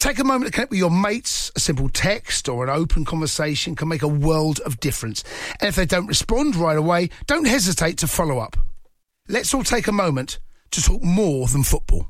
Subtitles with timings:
[0.00, 1.52] Take a moment to connect with your mates.
[1.54, 5.22] A simple text or an open conversation can make a world of difference.
[5.60, 8.56] And if they don't respond right away, don't hesitate to follow up.
[9.28, 10.38] Let's all take a moment
[10.70, 12.08] to talk more than football.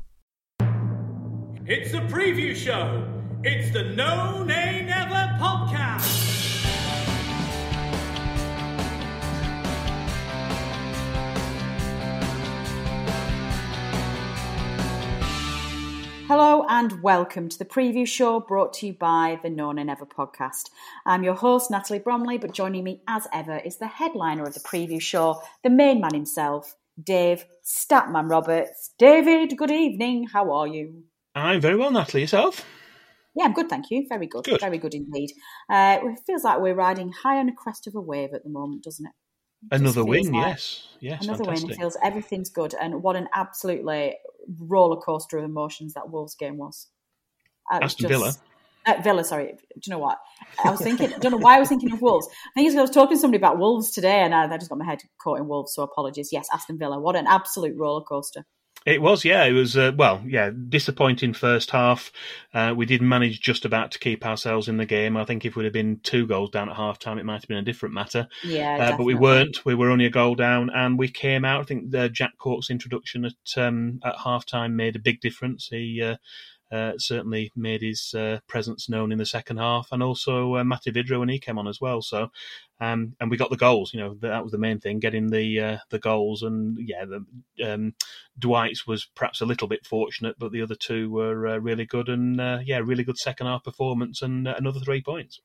[1.67, 3.05] It's the preview show.
[3.43, 6.30] It's the No Nay Never podcast.
[16.31, 20.05] Hello and welcome to the preview show brought to you by the No Nay Never
[20.05, 20.69] podcast.
[21.05, 24.61] I'm your host, Natalie Bromley, but joining me as ever is the headliner of the
[24.61, 28.91] preview show, the main man himself, Dave Statman Roberts.
[28.97, 30.25] David, good evening.
[30.31, 31.03] How are you?
[31.35, 32.21] I'm very well, Natalie.
[32.21, 32.65] Yourself?
[33.35, 34.05] Yeah, I'm good, thank you.
[34.07, 34.45] Very good.
[34.45, 34.61] Good.
[34.61, 35.33] Very good indeed.
[35.69, 38.49] Uh, it feels like we're riding high on a crest of a wave at the
[38.49, 39.11] moment, doesn't it?
[39.69, 40.87] Another win, like- yes.
[41.01, 41.67] Yes, Another fantastic.
[41.69, 41.75] win.
[41.75, 44.15] It feels everything's good, and what an absolutely
[44.59, 46.87] roller coaster of emotions that Wolves game was.
[47.71, 48.33] Aston Villa.
[48.85, 49.53] Uh, Villa, sorry.
[49.53, 50.17] Do you know what?
[50.63, 51.13] I was thinking.
[51.13, 52.27] I don't know why I was thinking of Wolves.
[52.27, 54.69] I think it's I was talking to somebody about Wolves today, and I, I just
[54.69, 55.73] got my head caught in Wolves.
[55.73, 56.29] So apologies.
[56.31, 56.99] Yes, Aston Villa.
[56.99, 58.45] What an absolute roller coaster.
[58.83, 59.43] It was, yeah.
[59.43, 62.11] It was, uh, well, yeah, disappointing first half.
[62.51, 65.15] Uh, we did manage just about to keep ourselves in the game.
[65.15, 67.47] I think if we'd have been two goals down at half time, it might have
[67.47, 68.27] been a different matter.
[68.43, 69.63] Yeah, Uh, but we weren't.
[69.65, 71.61] We were only a goal down, and we came out.
[71.61, 75.67] I think uh, Jack Cork's introduction at um, at half time made a big difference.
[75.67, 76.01] He
[76.71, 80.93] uh, certainly made his uh, presence known in the second half, and also uh, Matej
[80.93, 82.01] Vydra when he came on as well.
[82.01, 82.31] So,
[82.79, 83.93] um, and we got the goals.
[83.93, 86.43] You know, that was the main thing, getting the uh, the goals.
[86.43, 87.93] And yeah, the, um,
[88.39, 92.09] Dwight's was perhaps a little bit fortunate, but the other two were uh, really good.
[92.09, 95.39] And uh, yeah, really good second half performance, and uh, another three points.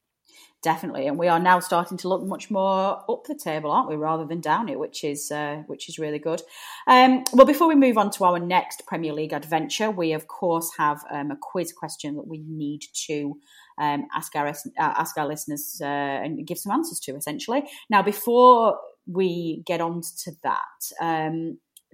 [0.66, 1.06] Definitely.
[1.06, 4.26] And we are now starting to look much more up the table, aren't we, rather
[4.26, 6.42] than down it, which is uh, which is really good.
[6.88, 10.68] Um, well, before we move on to our next Premier League adventure, we of course
[10.76, 13.38] have um, a quiz question that we need to
[13.78, 15.84] um, ask our uh, ask our listeners uh,
[16.24, 17.14] and give some answers to.
[17.14, 20.80] Essentially, now before we get on to that.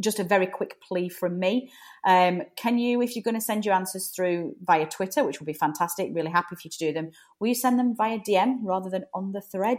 [0.01, 1.71] Just a very quick plea from me.
[2.05, 5.47] Um, can you, if you're going to send your answers through via Twitter, which would
[5.47, 8.59] be fantastic, really happy for you to do them, will you send them via DM
[8.63, 9.79] rather than on the thread?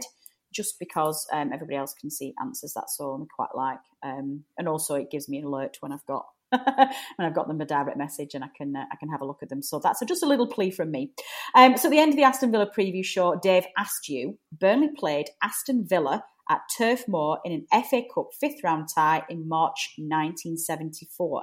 [0.52, 3.80] Just because um, everybody else can see answers, that's all I quite like.
[4.04, 6.26] Um, and also, it gives me an alert when I've got
[6.64, 9.26] when I've got them a direct message and I can uh, I can have a
[9.26, 9.62] look at them.
[9.62, 11.12] So that's just a little plea from me.
[11.54, 14.90] Um, so at the end of the Aston Villa preview show, Dave asked you Burnley
[14.96, 19.94] played Aston Villa at Turf Moor in an FA Cup fifth round tie in March
[19.96, 21.42] 1974.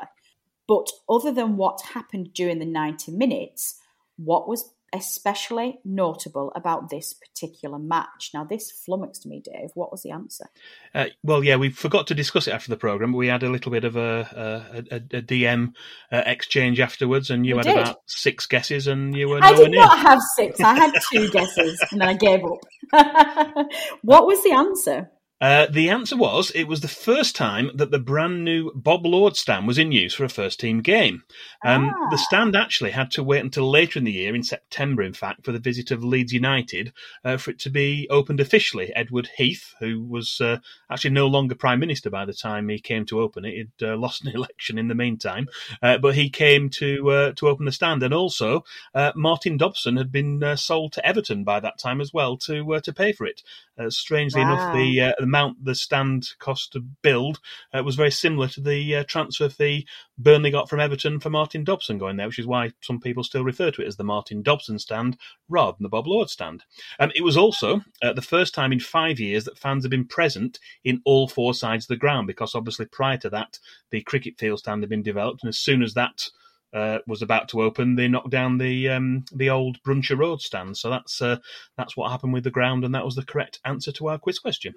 [0.67, 3.79] But other than what happened during the 90 minutes,
[4.17, 8.31] what was especially notable about this particular match?
[8.33, 9.69] Now, this flummoxed me, Dave.
[9.73, 10.45] What was the answer?
[10.93, 13.11] Uh, well, yeah, we forgot to discuss it after the program.
[13.11, 15.73] But we had a little bit of a, a, a, a DM
[16.11, 17.77] uh, exchange afterwards, and you We had did.
[17.77, 19.79] about six guesses, and you were I did near.
[19.81, 20.59] not have six.
[20.59, 22.59] I had two guesses and then I gave up.
[24.01, 25.09] what was the answer?
[25.41, 29.35] Uh, the answer was it was the first time that the brand new Bob Lord
[29.35, 31.23] stand was in use for a first team game.
[31.65, 32.09] Um, Ah.
[32.11, 35.43] The stand actually had to wait until later in the year, in September, in fact,
[35.43, 36.93] for the visit of Leeds United
[37.25, 38.91] uh, for it to be opened officially.
[38.95, 40.59] Edward Heath, who was uh,
[40.91, 43.97] actually no longer Prime Minister by the time he came to open it, he'd uh,
[43.97, 45.47] lost an election in the meantime,
[45.81, 48.03] uh, but he came to uh, to open the stand.
[48.03, 48.63] And also,
[48.93, 52.75] uh, Martin Dobson had been uh, sold to Everton by that time as well to
[52.75, 53.41] uh, to pay for it.
[53.79, 54.73] Uh, strangely enough, Wow.
[54.75, 57.39] the uh, the amount the stand cost to build
[57.73, 59.87] uh, was very similar to the uh, transfer fee
[60.17, 63.43] Burnley got from Everton for Martin Dobson going there, which is why some people still
[63.43, 65.17] refer to it as the Martin Dobson stand
[65.47, 66.63] rather than the Bob Lord stand.
[66.99, 70.05] Um, it was also uh, the first time in five years that fans have been
[70.05, 73.57] present in all four sides of the ground because obviously prior to that,
[73.89, 76.29] the cricket field stand had been developed, and as soon as that
[76.73, 80.77] uh, was about to open, they knocked down the um, the old Brunshaw Road stand.
[80.77, 81.37] So that's uh,
[81.77, 84.39] that's what happened with the ground, and that was the correct answer to our quiz
[84.39, 84.75] question.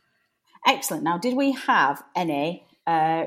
[0.67, 1.03] Excellent.
[1.03, 3.27] Now, did we have any uh,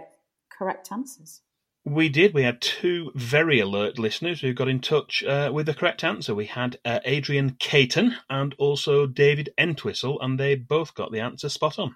[0.51, 1.41] correct answers?
[1.85, 2.33] We did.
[2.33, 6.35] We had two very alert listeners who got in touch uh, with the correct answer.
[6.35, 11.47] We had uh, Adrian Caton and also David Entwistle, and they both got the answer
[11.47, 11.95] spot on.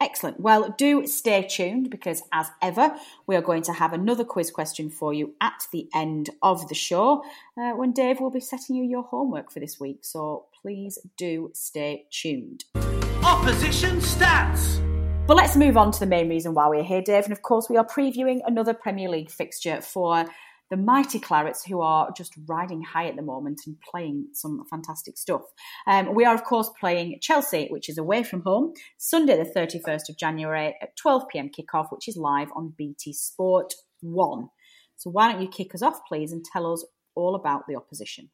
[0.00, 0.40] Excellent.
[0.40, 2.96] Well, do stay tuned because, as ever,
[3.26, 6.74] we are going to have another quiz question for you at the end of the
[6.74, 7.24] show
[7.56, 9.98] uh, when Dave will be setting you your homework for this week.
[10.02, 12.64] So please do stay tuned.
[13.28, 14.80] Opposition stats.
[15.26, 17.24] But let's move on to the main reason why we're here, Dave.
[17.24, 20.24] And of course, we are previewing another Premier League fixture for
[20.70, 25.18] the mighty Clarets, who are just riding high at the moment and playing some fantastic
[25.18, 25.42] stuff.
[25.86, 30.08] Um, we are, of course, playing Chelsea, which is away from home, Sunday, the 31st
[30.08, 34.48] of January at 12 pm kickoff, which is live on BT Sport 1.
[34.96, 36.82] So, why don't you kick us off, please, and tell us
[37.14, 38.30] all about the opposition?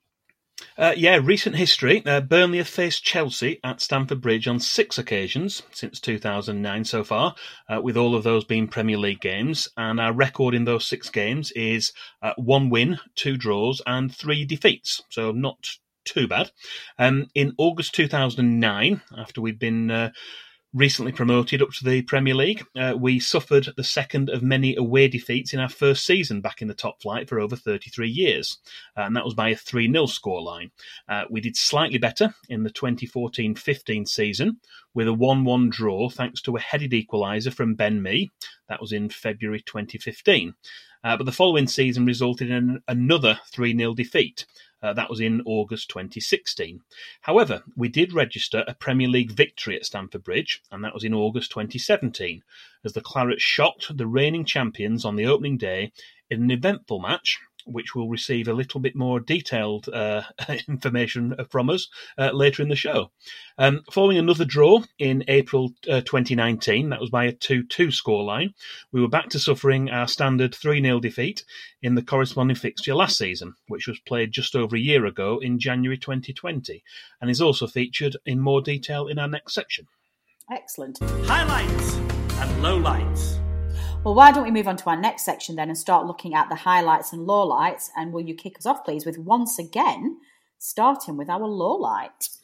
[0.77, 2.05] Uh, yeah, recent history.
[2.05, 7.35] Uh, Burnley have faced Chelsea at Stamford Bridge on six occasions since 2009 so far,
[7.69, 9.69] uh, with all of those being Premier League games.
[9.77, 11.93] And our record in those six games is
[12.23, 15.03] uh, one win, two draws, and three defeats.
[15.11, 15.69] So not
[16.05, 16.51] too bad.
[16.99, 20.11] Um, in August 2009, after we'd been uh,
[20.75, 22.67] recently promoted up to the Premier League.
[22.77, 26.69] Uh, we suffered the second of many away defeats in our first season back in
[26.69, 28.59] the top flight for over 33 years,
[28.97, 30.71] uh, and that was by a 3 0 scoreline.
[31.09, 34.59] Uh, we did slightly better in the 2014 15 season
[34.93, 38.33] with a 1 1 draw thanks to a headed equaliser from Ben Mee.
[38.69, 40.55] That was in February 2015.
[41.05, 44.47] Uh, but the following season resulted in another 3 0 defeat.
[44.85, 46.79] Uh, that was in August 2016.
[47.23, 51.15] However, we did register a Premier League victory at Stamford Bridge, and that was in
[51.15, 52.43] August 2017,
[52.85, 55.91] as the Claret shocked the reigning champions on the opening day
[56.29, 60.23] in an eventful match which will receive a little bit more detailed uh,
[60.69, 61.89] information from us
[62.19, 63.11] uh, later in the show.
[63.59, 68.55] Um, following another draw in April uh, 2019, that was by a 2 2 scoreline,
[68.93, 71.45] we were back to suffering our standard 3 0 defeat
[71.83, 75.59] in the corresponding fixture last season, which was played just over a year ago in
[75.59, 76.83] January 2020,
[77.21, 79.87] and is also featured in more detail in our next section.
[80.51, 80.99] Excellent.
[81.27, 83.44] Highlights and lowlights.
[84.05, 86.51] Well, why don't we move on to our next section then and start looking at
[86.51, 87.89] the highlights and lowlights?
[87.97, 90.19] And will you kick us off, please, with once again
[90.59, 92.37] starting with our lowlight?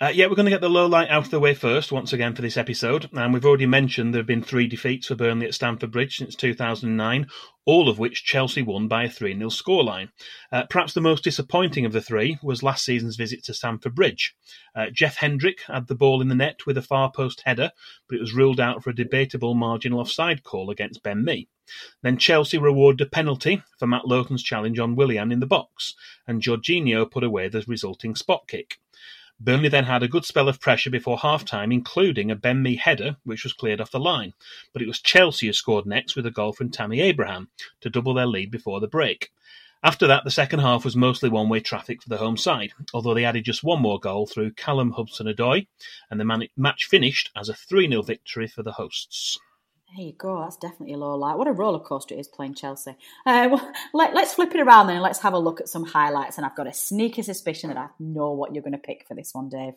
[0.00, 2.12] Uh, yeah, we're going to get the low light out of the way first, once
[2.12, 3.08] again, for this episode.
[3.12, 6.34] And we've already mentioned there have been three defeats for Burnley at Stamford Bridge since
[6.34, 7.28] 2009,
[7.64, 10.08] all of which Chelsea won by a 3 0 scoreline.
[10.50, 14.34] Uh, perhaps the most disappointing of the three was last season's visit to Stamford Bridge.
[14.74, 17.70] Uh, Jeff Hendrick had the ball in the net with a far post header,
[18.08, 21.48] but it was ruled out for a debatable marginal offside call against Ben Mee.
[22.02, 25.94] Then Chelsea rewarded a penalty for Matt Lowton's challenge on Willian in the box,
[26.26, 28.80] and Jorginho put away the resulting spot kick.
[29.40, 33.16] Burnley then had a good spell of pressure before half-time, including a Ben Mee header,
[33.24, 34.32] which was cleared off the line.
[34.72, 37.48] But it was Chelsea who scored next with a goal from Tammy Abraham
[37.80, 39.32] to double their lead before the break.
[39.82, 43.26] After that, the second half was mostly one-way traffic for the home side, although they
[43.26, 45.66] added just one more goal through Callum Hudson-Odoi,
[46.10, 49.38] and the match finished as a 3-0 victory for the hosts.
[49.96, 50.40] There you go.
[50.40, 51.38] That's definitely a low light.
[51.38, 52.96] What a roller coaster it is playing Chelsea.
[53.24, 55.84] Uh, well, let, us flip it around then and let's have a look at some
[55.84, 56.36] highlights.
[56.36, 59.14] And I've got a sneaky suspicion that I know what you're going to pick for
[59.14, 59.74] this one, Dave.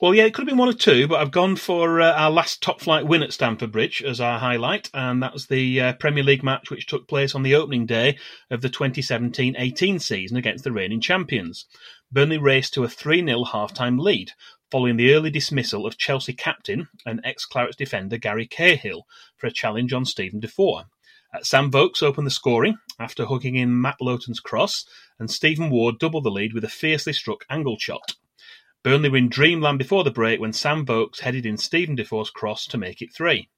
[0.00, 2.30] Well, yeah, it could have been one or two, but I've gone for uh, our
[2.30, 5.92] last top flight win at Stamford Bridge as our highlight, and that was the uh,
[5.94, 8.18] Premier League match which took place on the opening day
[8.50, 11.64] of the 2017 18 season against the reigning champions.
[12.12, 14.32] Burnley raced to a 3 0 half time lead,
[14.70, 19.06] following the early dismissal of Chelsea captain and ex-Clarets defender Gary Cahill
[19.36, 20.84] for a challenge on Steven Defour.
[21.42, 24.86] Sam Vokes opened the scoring after hooking in Matt Lowton's cross,
[25.18, 28.14] and Stephen Ward doubled the lead with a fiercely struck angled shot.
[28.82, 32.66] Burnley were in dreamland before the break when Sam Vokes headed in Steven Defour's cross
[32.66, 33.48] to make it three.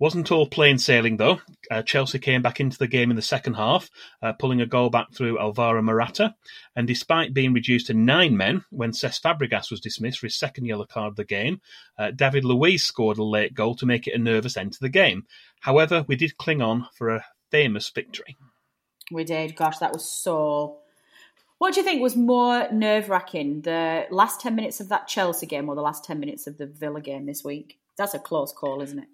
[0.00, 1.40] Wasn't all plain sailing though.
[1.70, 3.90] Uh, Chelsea came back into the game in the second half,
[4.22, 6.34] uh, pulling a goal back through Alvaro Morata.
[6.74, 10.64] And despite being reduced to nine men when Cesc Fabregas was dismissed for his second
[10.64, 11.60] yellow card of the game,
[11.98, 14.88] uh, David Luiz scored a late goal to make it a nervous end to the
[14.88, 15.26] game.
[15.60, 18.38] However, we did cling on for a famous victory.
[19.12, 19.54] We did.
[19.54, 20.78] Gosh, that was so.
[21.58, 25.44] What do you think was more nerve wracking, the last 10 minutes of that Chelsea
[25.46, 27.76] game or the last 10 minutes of the Villa game this week?
[28.00, 29.08] that's a close call, isn't it?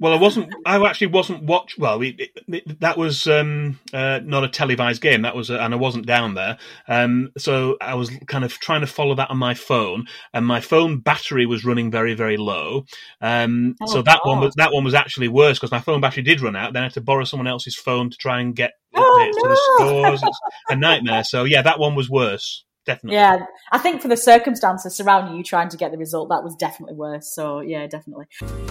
[0.00, 0.54] Well, I wasn't.
[0.64, 1.76] I actually wasn't watch.
[1.76, 5.22] Well, it, it, that was um, uh, not a televised game.
[5.22, 6.56] That was, a, and I wasn't down there.
[6.86, 10.60] Um, so I was kind of trying to follow that on my phone, and my
[10.60, 12.84] phone battery was running very, very low.
[13.20, 16.22] Um, Oh, so that one was that one was actually worse because my phone battery
[16.22, 16.72] did run out.
[16.74, 19.48] Then I had to borrow someone else's phone to try and get Oh, updates to
[19.48, 20.02] the no.
[20.02, 20.22] scores.
[20.22, 20.40] It's
[20.70, 21.24] a nightmare.
[21.24, 22.64] So yeah, that one was worse.
[22.88, 23.16] Definitely.
[23.16, 26.56] Yeah, I think for the circumstances surrounding you trying to get the result, that was
[26.56, 27.34] definitely worse.
[27.34, 28.24] So yeah, definitely.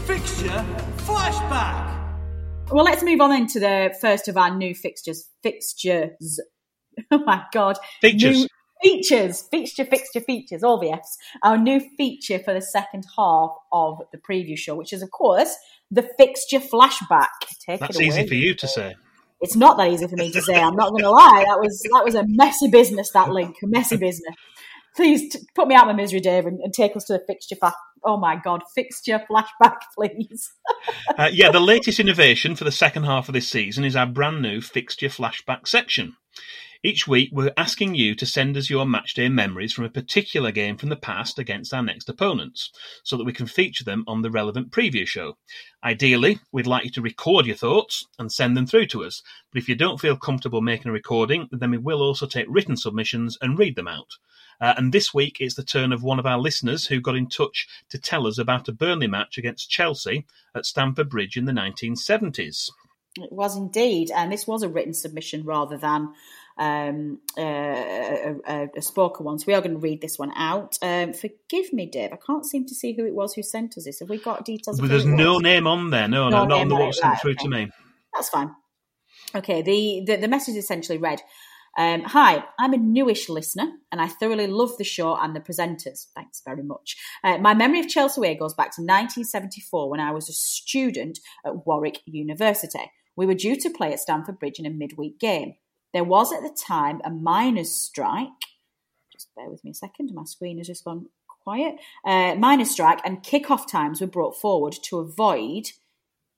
[0.07, 0.65] Fixture
[1.05, 1.93] flashback.
[2.71, 5.29] Well, let's move on into the first of our new fixtures.
[5.43, 6.39] Fixtures.
[7.11, 7.77] Oh my god.
[8.01, 8.37] Features.
[8.37, 8.47] New
[8.81, 9.43] features.
[9.51, 10.63] Fixture, fixture, features.
[10.63, 11.15] All the Fs.
[11.43, 15.55] Our new feature for the second half of the preview show, which is of course
[15.91, 17.27] the fixture flashback.
[17.63, 18.07] Take That's it away.
[18.07, 18.95] easy for you to say.
[19.39, 20.55] It's not that easy for me to say.
[20.55, 21.43] I'm not going to lie.
[21.47, 23.11] That was that was a messy business.
[23.11, 24.35] That link, a messy business.
[24.95, 27.23] Please t- put me out of my misery, Dave, and, and take us to the
[27.27, 27.55] fixture.
[27.55, 30.49] Fa- oh my God, fixture flashback, please.
[31.17, 34.41] Uh, yeah, the latest innovation for the second half of this season is our brand
[34.41, 36.15] new fixture flashback section.
[36.87, 40.77] Each week, we're asking you to send us your matchday memories from a particular game
[40.77, 42.71] from the past against our next opponents,
[43.03, 45.37] so that we can feature them on the relevant preview show.
[45.83, 49.61] Ideally, we'd like you to record your thoughts and send them through to us, but
[49.61, 53.37] if you don't feel comfortable making a recording, then we will also take written submissions
[53.41, 54.11] and read them out.
[54.61, 57.27] Uh, and this week, it's the turn of one of our listeners who got in
[57.27, 60.25] touch to tell us about a Burnley match against Chelsea
[60.55, 62.69] at Stamford Bridge in the 1970s.
[63.17, 66.13] It was indeed, and this was a written submission rather than
[66.57, 69.39] um, uh, a, a, a spoken one.
[69.39, 70.77] So we are going to read this one out.
[70.81, 72.13] Um, forgive me, Dave.
[72.13, 73.99] I can't seem to see who it was who sent us this.
[73.99, 74.79] Have we got details?
[74.79, 75.43] there's no was?
[75.43, 76.07] name on there.
[76.07, 77.43] No, No no, not on the what sent right, through okay.
[77.43, 77.71] to me.
[78.13, 78.51] That's fine.
[79.35, 81.21] Okay, the, the, the message essentially read
[81.77, 86.07] um, Hi, I'm a newish listener and I thoroughly love the show and the presenters.
[86.15, 86.97] Thanks very much.
[87.23, 91.19] Uh, my memory of Chelsea Way goes back to 1974 when I was a student
[91.45, 92.91] at Warwick University.
[93.15, 95.53] We were due to play at Stamford Bridge in a midweek game.
[95.97, 98.27] There was at the time a miners' strike.
[99.11, 101.07] Just bear with me a second, my screen has just gone
[101.43, 101.77] quiet.
[102.05, 105.71] Uh, miners' strike and kick-off times were brought forward to avoid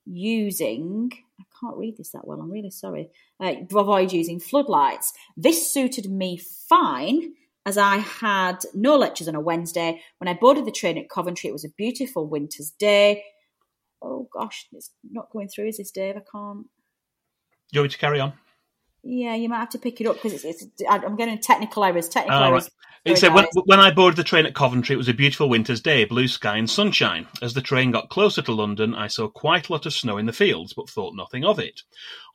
[0.05, 1.11] using
[1.41, 2.39] I can't read this that well.
[2.39, 3.09] I'm really sorry.
[3.37, 5.11] Uh, avoid using floodlights.
[5.35, 7.33] This suited me fine
[7.65, 10.01] as I had no lectures on a Wednesday.
[10.19, 13.25] When I boarded the train at Coventry, it was a beautiful winter's day.
[14.01, 15.67] Oh gosh, it's not going through.
[15.67, 16.15] Is this Dave?
[16.15, 16.63] I can't.
[16.63, 18.31] Do you want me to carry on?
[19.03, 20.83] Yeah, you might have to pick it up because it's, it's.
[20.89, 22.09] I'm getting technical errors.
[22.09, 22.63] Technical Oh, errors.
[22.63, 22.71] right.
[23.05, 25.79] It said when, when I boarded the train at Coventry, it was a beautiful winter's
[25.79, 27.27] day, blue sky and sunshine.
[27.41, 30.25] As the train got closer to London, I saw quite a lot of snow in
[30.25, 31.81] the fields, but thought nothing of it.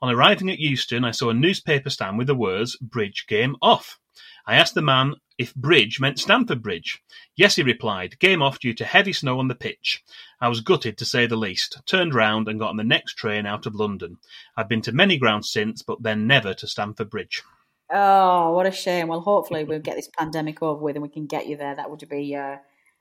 [0.01, 3.99] On arriving at Euston, I saw a newspaper stand with the words "Bridge Game Off."
[4.47, 7.03] I asked the man if bridge meant Stamford Bridge.
[7.35, 10.05] Yes, he replied, game off due to heavy snow on the pitch.
[10.41, 13.47] I was gutted to say the least, turned round and got on the next train
[13.47, 14.19] out of London.
[14.57, 17.43] I've been to many grounds since, but then never to Stamford Bridge.
[17.91, 19.09] Oh, what a shame.
[19.09, 21.75] Well, hopefully we'll get this pandemic over with and we can get you there.
[21.75, 22.57] That would be uh,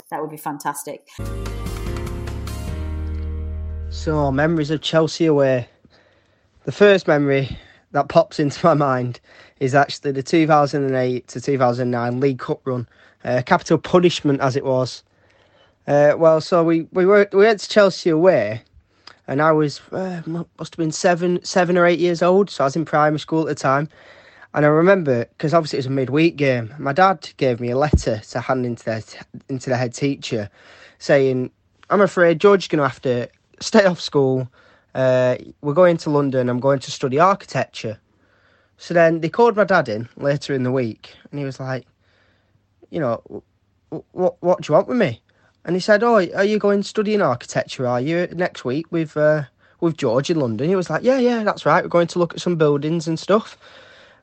[0.09, 1.07] that would be fantastic.
[3.89, 5.67] So, memories of Chelsea away.
[6.65, 7.57] The first memory
[7.93, 9.19] that pops into my mind
[9.59, 12.87] is actually the 2008 to 2009 League Cup run.
[13.23, 15.01] Uh, capital punishment, as it was.
[15.87, 18.61] Uh, well, so we, we, were, we went to Chelsea away,
[19.27, 22.67] and I was, uh, must have been seven, seven or eight years old, so I
[22.67, 23.87] was in primary school at the time.
[24.53, 27.77] And I remember, because obviously it was a midweek game, my dad gave me a
[27.77, 30.49] letter to hand into the, into the head teacher
[30.99, 31.49] saying,
[31.89, 34.47] I'm afraid George's going to have to stay off school.
[34.95, 36.49] Uh, we're going to London.
[36.49, 37.99] I'm going to study architecture.
[38.77, 41.85] So then they called my dad in later in the week, and he was like,
[42.89, 43.43] you know,
[44.11, 45.21] what what do you want with me?
[45.65, 47.87] And he said, oh, are you going studying architecture?
[47.87, 49.43] Are you next week with uh,
[49.79, 50.67] with George in London?
[50.67, 51.83] He was like, yeah, yeah, that's right.
[51.83, 53.57] We're going to look at some buildings and stuff.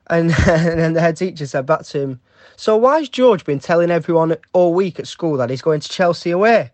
[0.06, 2.20] And, and then the head teacher said back to him,
[2.56, 6.32] so why's George been telling everyone all week at school that he's going to Chelsea
[6.32, 6.72] away?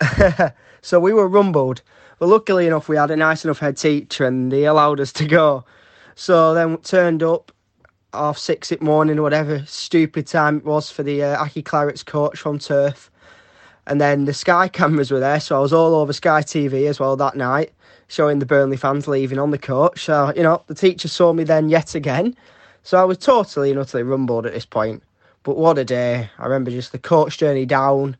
[0.80, 1.82] so we were rumbled.
[2.20, 5.24] But luckily enough, we had a nice enough head teacher and they allowed us to
[5.24, 5.64] go.
[6.14, 7.50] So then turned up
[8.12, 12.04] half six at morning or whatever stupid time it was for the uh, Aki Clarets
[12.04, 13.10] coach from Turf.
[13.86, 17.00] And then the Sky cameras were there, so I was all over Sky TV as
[17.00, 17.72] well that night,
[18.08, 20.04] showing the Burnley fans leaving on the coach.
[20.04, 22.36] So, you know, the teacher saw me then yet again.
[22.82, 25.02] So I was totally and utterly rumbled at this point.
[25.42, 26.28] But what a day.
[26.38, 28.14] I remember just the coach journey down,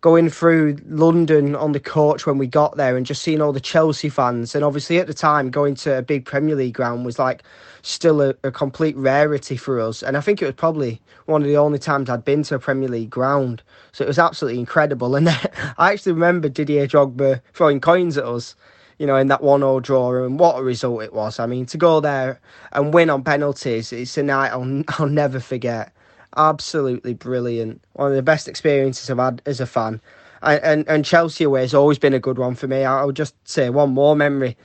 [0.00, 3.60] going through London on the coach when we got there and just seeing all the
[3.60, 4.54] Chelsea fans.
[4.54, 7.42] And obviously at the time, going to a big Premier League ground was like
[7.82, 10.02] still a, a, complete rarity for us.
[10.02, 12.58] And I think it was probably one of the only times I'd been to a
[12.60, 13.62] Premier League ground.
[13.90, 15.16] So it was absolutely incredible.
[15.16, 15.28] And
[15.78, 18.54] I actually remember Didier Drogba throwing coins at us.
[18.98, 21.38] You know, in that 1 0 draw, and what a result it was.
[21.38, 22.40] I mean, to go there
[22.72, 25.92] and win on penalties, it's a night I'll, I'll never forget
[26.36, 27.82] absolutely brilliant.
[27.94, 30.00] One of the best experiences I've had as a fan.
[30.42, 32.84] And, and, and Chelsea away has always been a good one for me.
[32.84, 34.56] I'll just say one more memory.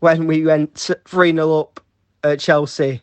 [0.00, 1.80] When we went 3 0 up
[2.24, 3.02] at Chelsea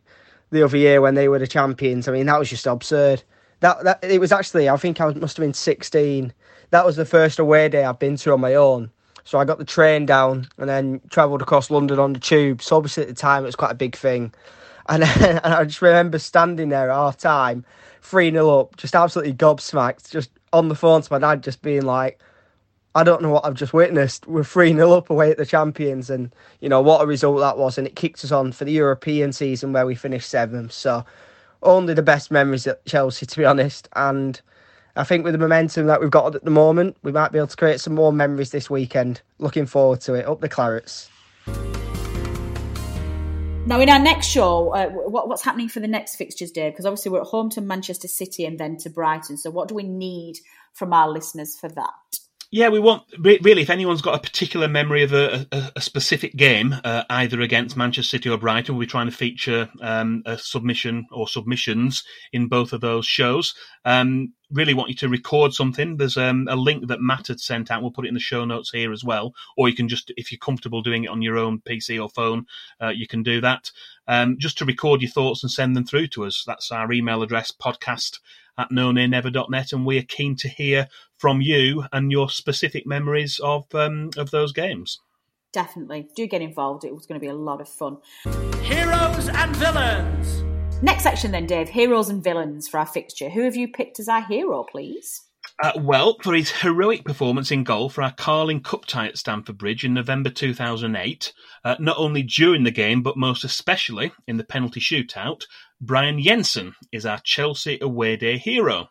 [0.52, 3.24] the other year when they were the champions, I mean, that was just absurd.
[3.62, 6.34] That, that It was actually, I think I must have been 16.
[6.72, 8.92] That was the first away day I've been to on my own.
[9.24, 12.62] So I got the train down and then travelled across London on the tube.
[12.62, 14.34] So obviously at the time it was quite a big thing.
[14.88, 17.66] And, and I just remember standing there at half time
[18.02, 21.84] 3 0 up, just absolutely gobsmacked, just on the phone to my dad, just being
[21.84, 22.20] like,
[22.96, 24.28] I don't know what I've just witnessed.
[24.28, 27.58] We're 3 0 up away at the champions, and you know what a result that
[27.58, 27.78] was.
[27.78, 30.72] And it kicked us on for the European season where we finished seventh.
[30.72, 31.06] So,
[31.62, 33.88] only the best memories at Chelsea, to be honest.
[33.96, 34.42] And
[34.96, 37.48] I think with the momentum that we've got at the moment, we might be able
[37.48, 39.22] to create some more memories this weekend.
[39.38, 40.26] Looking forward to it.
[40.26, 41.10] Up the Clarets.
[43.70, 46.74] Now, in our next show, uh, what, what's happening for the next fixtures, Dave?
[46.74, 49.38] Because obviously we're at home to Manchester City and then to Brighton.
[49.38, 50.40] So, what do we need
[50.74, 52.20] from our listeners for that?
[52.52, 53.62] Yeah, we want really.
[53.62, 57.78] If anyone's got a particular memory of a, a, a specific game, uh, either against
[57.78, 62.04] Manchester City or Brighton, we're trying to feature um, a submission or submissions
[62.34, 63.54] in both of those shows.
[63.86, 65.98] Um, really want you to record something.
[65.98, 67.84] There's um, a link that Matt had sent out.
[67.84, 69.36] We'll put it in the show notes here as well.
[69.56, 72.48] Or you can just, if you're comfortable doing it on your own PC or phone,
[72.82, 73.70] uh, you can do that.
[74.08, 76.44] Um, just to record your thoughts and send them through to us.
[76.48, 78.18] That's our email address, podcast
[78.60, 80.88] at nonaynever.net, and we are keen to hear
[81.18, 85.00] from you and your specific memories of um, of those games.
[85.52, 86.84] Definitely, do get involved.
[86.84, 87.98] It was going to be a lot of fun.
[88.62, 90.44] Heroes and villains.
[90.84, 91.70] Next section, then, Dave.
[91.70, 93.30] Heroes and villains for our fixture.
[93.30, 95.24] Who have you picked as our hero, please?
[95.62, 99.58] Uh, well, for his heroic performance in goal for our Carling Cup tie at Stamford
[99.58, 101.34] Bridge in November 2008,
[101.66, 105.44] uh, not only during the game but most especially in the penalty shootout,
[105.82, 108.90] Brian Jensen is our Chelsea away day hero.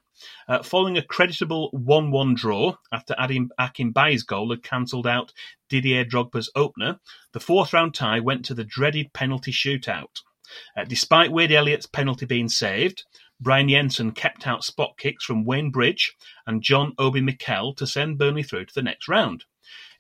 [0.49, 5.35] Uh, following a creditable 1 1 draw after Ade Akinbiyi's goal had cancelled out
[5.69, 6.99] Didier Drogba's opener,
[7.33, 10.23] the fourth round tie went to the dreaded penalty shootout.
[10.75, 13.05] Uh, despite Wade Elliott's penalty being saved,
[13.39, 18.17] Brian Jensen kept out spot kicks from Wayne Bridge and John Obi Mikel to send
[18.17, 19.45] Burnley through to the next round.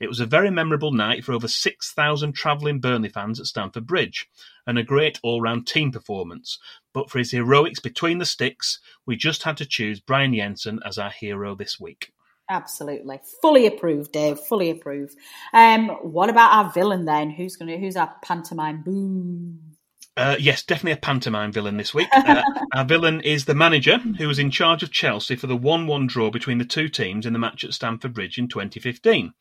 [0.00, 4.28] It was a very memorable night for over 6,000 travelling Burnley fans at Stamford Bridge,
[4.66, 6.58] and a great all round team performance.
[6.92, 10.98] But for his heroics between the sticks, we just had to choose Brian Jensen as
[10.98, 12.12] our hero this week.
[12.50, 14.38] Absolutely, fully approved, Dave.
[14.40, 15.14] Fully approved.
[15.52, 17.30] Um, what about our villain then?
[17.30, 17.76] Who's gonna?
[17.76, 18.82] Who's our pantomime?
[18.82, 19.77] Boom.
[20.18, 22.08] Uh, yes, definitely a pantomime villain this week.
[22.12, 22.42] Uh,
[22.74, 26.06] our villain is the manager who was in charge of Chelsea for the 1 1
[26.08, 29.32] draw between the two teams in the match at Stamford Bridge in 2015.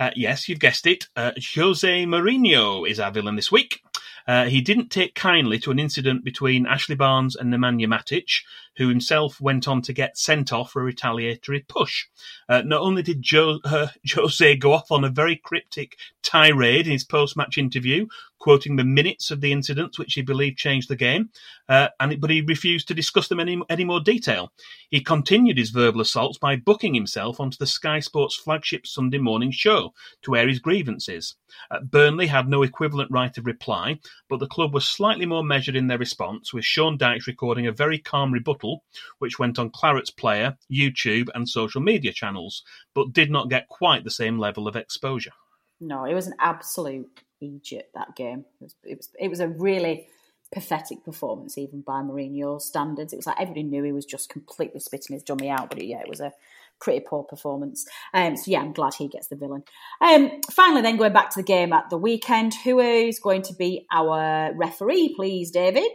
[0.00, 1.06] Uh, yes, you've guessed it.
[1.14, 3.80] Uh, Jose Mourinho is our villain this week.
[4.26, 8.42] Uh, he didn't take kindly to an incident between Ashley Barnes and Nemanja Matic,
[8.76, 12.06] who himself went on to get sent off for a retaliatory push.
[12.48, 16.92] Uh, not only did jo- uh, Jose go off on a very cryptic tirade in
[16.92, 18.06] his post match interview,
[18.44, 21.30] quoting the minutes of the incidents which he believed changed the game,
[21.70, 24.52] uh, and but he refused to discuss them any, any more detail.
[24.90, 29.50] He continued his verbal assaults by booking himself onto the Sky Sports flagship Sunday morning
[29.50, 31.36] show to air his grievances.
[31.70, 35.74] Uh, Burnley had no equivalent right of reply, but the club was slightly more measured
[35.74, 38.84] in their response, with Sean Dyche recording a very calm rebuttal,
[39.20, 42.62] which went on Clarets Player, YouTube, and social media channels,
[42.94, 45.32] but did not get quite the same level of exposure.
[45.80, 48.44] No, it was an absolute Egypt that game.
[48.60, 50.08] It was, it was, it was a really
[50.52, 53.12] pathetic performance, even by Mourinho's standards.
[53.12, 56.00] It was like everybody knew he was just completely spitting his dummy out, but yeah,
[56.00, 56.32] it was a
[56.80, 57.86] pretty poor performance.
[58.12, 59.64] Um, so yeah, I'm glad he gets the villain.
[60.00, 63.54] Um, finally, then going back to the game at the weekend, who is going to
[63.54, 65.90] be our referee, please, David?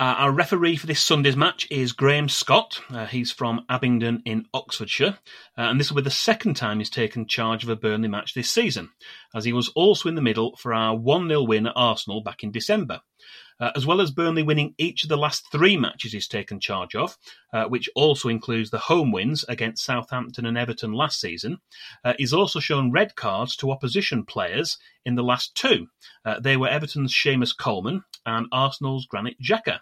[0.00, 2.80] Uh, our referee for this Sunday's match is Graham Scott.
[2.88, 5.18] Uh, he's from Abingdon in Oxfordshire,
[5.58, 8.32] uh, and this will be the second time he's taken charge of a Burnley match
[8.32, 8.88] this season,
[9.34, 12.42] as he was also in the middle for our 1 0 win at Arsenal back
[12.42, 13.02] in December.
[13.60, 16.94] Uh, as well as Burnley winning each of the last three matches he's taken charge
[16.94, 17.18] of,
[17.52, 21.58] uh, which also includes the home wins against Southampton and Everton last season,
[22.06, 25.88] uh, he's also shown red cards to opposition players in the last two.
[26.40, 29.80] They were Everton's Seamus Coleman and Arsenal's Granit Xhaka.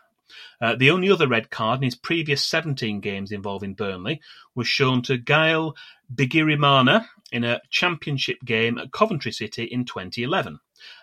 [0.60, 4.20] Uh, the only other red card in his previous 17 games involving Burnley
[4.54, 5.76] was shown to Gael
[6.14, 10.58] Bigirimana in a championship game at Coventry City in 2011.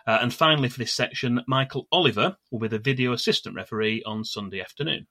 [0.08, 4.24] Uh, and finally, for this section, Michael Oliver will be the video assistant referee on
[4.24, 5.08] Sunday afternoon.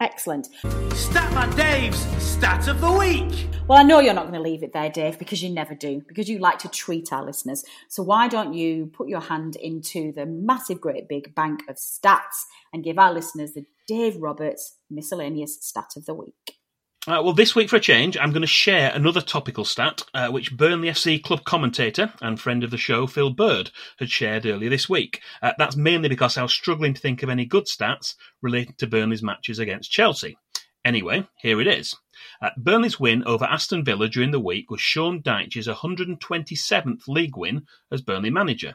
[0.00, 0.48] Excellent.
[0.62, 3.48] Statman Dave's Stat of the Week.
[3.66, 6.02] Well, I know you're not going to leave it there, Dave, because you never do,
[6.06, 7.64] because you like to treat our listeners.
[7.88, 12.44] So why don't you put your hand into the massive, great big bank of stats
[12.72, 16.57] and give our listeners the Dave Roberts Miscellaneous Stat of the Week?
[17.06, 20.28] Uh, well, this week for a change, I'm going to share another topical stat uh,
[20.28, 24.68] which Burnley FC club commentator and friend of the show, Phil Bird, had shared earlier
[24.68, 25.22] this week.
[25.40, 28.86] Uh, that's mainly because I was struggling to think of any good stats related to
[28.86, 30.36] Burnley's matches against Chelsea.
[30.84, 31.94] Anyway, here it is.
[32.42, 37.66] Uh, Burnley's win over Aston Villa during the week was Sean Dyche's 127th league win
[37.92, 38.74] as Burnley manager.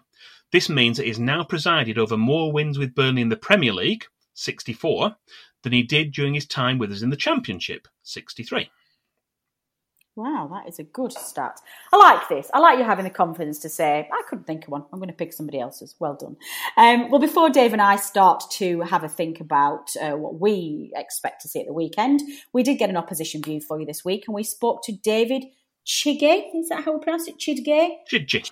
[0.51, 4.05] This means that he's now presided over more wins with Burnley in the Premier League,
[4.33, 5.15] 64,
[5.63, 8.69] than he did during his time with us in the Championship, 63.
[10.15, 11.60] Wow, that is a good stat.
[11.91, 12.52] I like this.
[12.54, 14.86] I like you having the confidence to say, I couldn't think of one.
[14.93, 15.95] I'm going to pick somebody else's.
[15.99, 16.38] Well done.
[16.78, 20.91] Um, well, before Dave and I start to have a think about uh, what we
[20.95, 22.21] expect to see at the weekend,
[22.54, 25.45] we did get an opposition view for you this week and we spoke to David
[25.88, 26.43] Chige.
[26.54, 27.39] Is that how we pronounce it?
[27.39, 27.65] Chidge?
[28.12, 28.52] Chidge.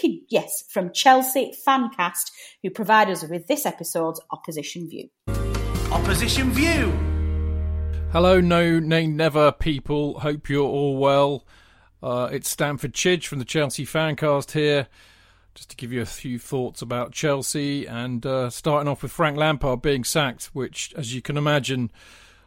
[0.00, 0.20] Chidge.
[0.28, 2.30] Yes, from Chelsea Fancast,
[2.62, 5.08] who provide us with this episode's opposition view.
[5.92, 6.92] Opposition View.
[8.10, 10.18] Hello, No Nay Never people.
[10.20, 11.44] Hope you're all well.
[12.02, 14.88] Uh, it's Stanford Chidge from the Chelsea Fancast here,
[15.54, 19.36] just to give you a few thoughts about Chelsea and uh, starting off with Frank
[19.36, 21.90] Lampard being sacked, which, as you can imagine,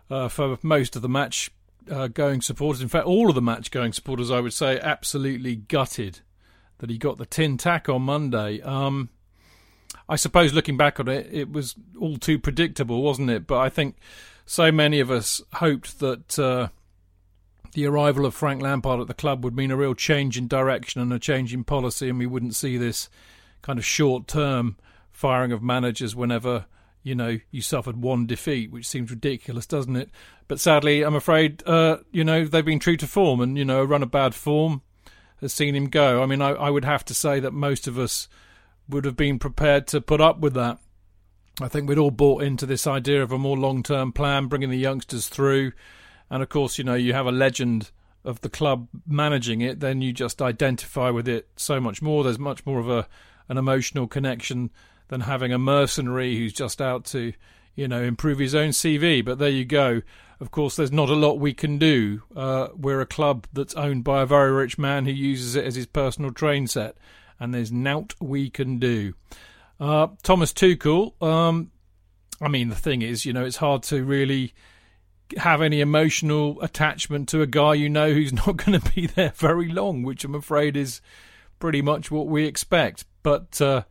[0.09, 1.49] uh, for most of the match
[1.89, 5.55] uh, going supporters, in fact, all of the match going supporters, I would say, absolutely
[5.55, 6.19] gutted
[6.79, 8.61] that he got the tin tack on Monday.
[8.61, 9.09] Um,
[10.09, 13.45] I suppose looking back on it, it was all too predictable, wasn't it?
[13.45, 13.95] But I think
[14.45, 16.69] so many of us hoped that uh,
[17.73, 20.99] the arrival of Frank Lampard at the club would mean a real change in direction
[20.99, 23.07] and a change in policy, and we wouldn't see this
[23.61, 24.77] kind of short term
[25.11, 26.65] firing of managers whenever
[27.03, 30.09] you know you suffered one defeat, which seems ridiculous, doesn't it?
[30.47, 33.81] But sadly, I'm afraid uh, you know they've been true to form, and you know
[33.81, 34.81] a run of bad form
[35.39, 36.23] has seen him go.
[36.23, 38.27] I mean, I, I would have to say that most of us
[38.89, 40.79] would have been prepared to put up with that.
[41.61, 44.69] I think we'd all bought into this idea of a more long term plan, bringing
[44.69, 45.73] the youngsters through.
[46.29, 47.91] And of course, you know, you have a legend
[48.23, 52.23] of the club managing it, then you just identify with it so much more.
[52.23, 53.07] There's much more of a
[53.47, 54.69] an emotional connection
[55.07, 57.33] than having a mercenary who's just out to,
[57.75, 59.25] you know, improve his own CV.
[59.25, 60.03] But there you go.
[60.39, 62.21] Of course, there's not a lot we can do.
[62.35, 65.75] Uh, we're a club that's owned by a very rich man who uses it as
[65.75, 66.95] his personal train set
[67.39, 69.13] and there's nought we can do.
[69.79, 71.71] Uh, Thomas Tuchel, um,
[72.41, 74.53] I mean, the thing is, you know, it's hard to really
[75.37, 79.33] have any emotional attachment to a guy you know who's not going to be there
[79.35, 81.01] very long, which I'm afraid is
[81.59, 83.05] pretty much what we expect.
[83.23, 83.83] But uh,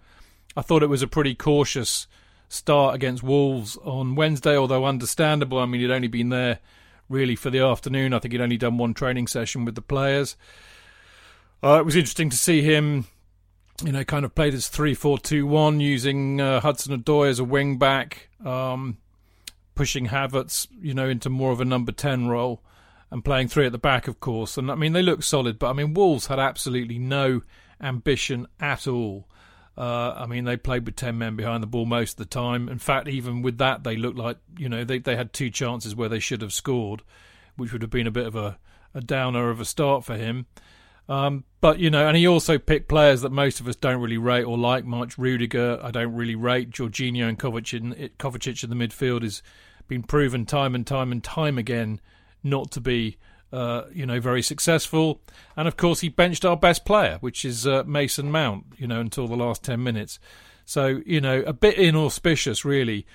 [0.57, 2.07] I thought it was a pretty cautious
[2.49, 5.59] start against Wolves on Wednesday, although understandable.
[5.59, 6.61] I mean, he'd only been there
[7.09, 8.13] really for the afternoon.
[8.13, 10.37] I think he'd only done one training session with the players.
[11.63, 13.07] Uh, it was interesting to see him
[13.85, 17.38] you know, kind of played as 3 4 2 1 using uh, Hudson Odoi as
[17.38, 18.99] a wing back, um,
[19.75, 22.62] pushing Havertz, you know, into more of a number 10 role
[23.11, 24.59] and playing three at the back, of course.
[24.59, 27.43] And I mean, they look solid, but I mean, Wolves had absolutely no
[27.81, 29.29] ambition at all.
[29.77, 32.69] Uh, I mean, they played with 10 men behind the ball most of the time.
[32.69, 35.95] In fact, even with that, they looked like, you know, they, they had two chances
[35.95, 37.03] where they should have scored,
[37.57, 38.59] which would have been a bit of a,
[38.93, 40.47] a downer of a start for him.
[41.09, 44.18] Um, but you know, and he also picked players that most of us don't really
[44.18, 45.18] rate or like much.
[45.18, 46.71] Rudiger, I don't really rate.
[46.71, 49.42] Jorginho and Kovacic in, Kovacic in the midfield has
[49.88, 52.01] been proven time and time and time again
[52.44, 53.16] not to be,
[53.53, 55.21] uh, you know, very successful.
[55.57, 58.66] And of course, he benched our best player, which is uh, Mason Mount.
[58.77, 60.18] You know, until the last ten minutes.
[60.64, 63.07] So you know, a bit inauspicious, really.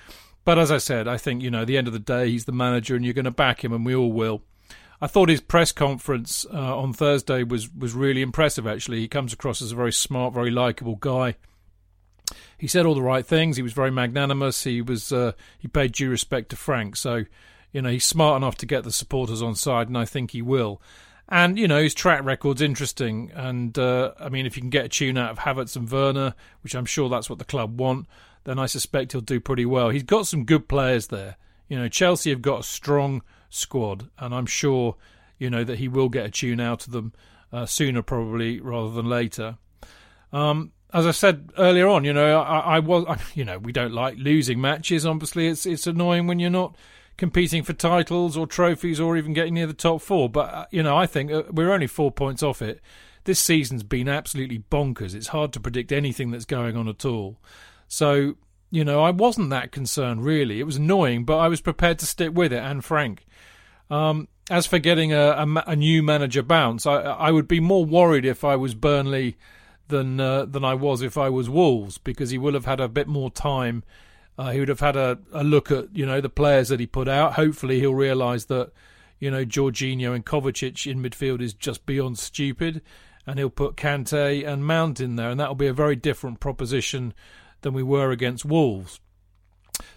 [0.44, 2.44] But as I said, I think you know, at the end of the day, he's
[2.44, 4.42] the manager, and you're going to back him, and we all will.
[5.00, 8.66] I thought his press conference uh, on Thursday was was really impressive.
[8.66, 11.36] Actually, he comes across as a very smart, very likable guy.
[12.56, 13.56] He said all the right things.
[13.56, 14.64] He was very magnanimous.
[14.64, 16.96] He was uh, he paid due respect to Frank.
[16.96, 17.24] So,
[17.72, 20.42] you know, he's smart enough to get the supporters on side, and I think he
[20.42, 20.80] will.
[21.28, 23.30] And you know his track record's interesting.
[23.34, 26.34] And uh, I mean, if you can get a tune out of Havertz and Werner,
[26.62, 28.06] which I'm sure that's what the club want,
[28.44, 29.90] then I suspect he'll do pretty well.
[29.90, 31.36] He's got some good players there.
[31.68, 33.22] You know, Chelsea have got a strong
[33.54, 34.96] squad, and I'm sure
[35.38, 37.12] you know that he will get a tune out of them
[37.52, 39.58] uh, sooner, probably rather than later.
[40.32, 43.72] Um, as I said earlier on, you know, I, I was, I, you know, we
[43.72, 45.04] don't like losing matches.
[45.04, 46.76] Obviously, it's it's annoying when you're not
[47.16, 50.28] competing for titles or trophies or even getting near the top four.
[50.28, 52.80] But uh, you know, I think uh, we're only four points off it.
[53.24, 55.14] This season's been absolutely bonkers.
[55.14, 57.38] It's hard to predict anything that's going on at all.
[57.88, 58.36] So
[58.74, 60.58] you know, I wasn't that concerned really.
[60.58, 62.62] It was annoying, but I was prepared to stick with it.
[62.62, 63.24] And Frank.
[63.88, 67.84] Um, as for getting a, a, a, new manager bounce, I, I would be more
[67.84, 69.36] worried if I was Burnley
[69.88, 72.88] than uh, than I was if I was Wolves because he would have had a
[72.88, 73.84] bit more time.
[74.36, 76.86] Uh, he would have had a, a look at you know the players that he
[76.86, 77.34] put out.
[77.34, 78.72] Hopefully, he'll realise that
[79.20, 82.82] you know Jorginho and Kovacic in midfield is just beyond stupid,
[83.26, 87.14] and he'll put Kante and Mount in there, and that'll be a very different proposition
[87.64, 89.00] than we were against Wolves.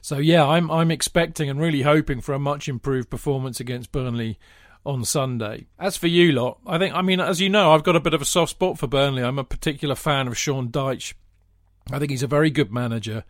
[0.01, 4.39] So yeah, I'm I'm expecting and really hoping for a much improved performance against Burnley
[4.83, 5.67] on Sunday.
[5.77, 8.15] As for you lot, I think I mean as you know, I've got a bit
[8.15, 9.21] of a soft spot for Burnley.
[9.21, 11.13] I'm a particular fan of Sean Dyche.
[11.91, 13.23] I think he's a very good manager,